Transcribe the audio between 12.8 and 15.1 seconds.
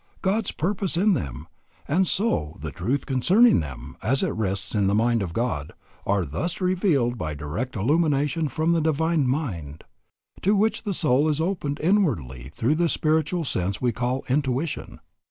spiritual sense we call intuition."